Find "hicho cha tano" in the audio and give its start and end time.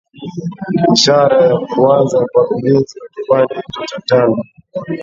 3.55-4.43